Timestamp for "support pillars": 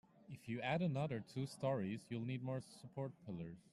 2.81-3.57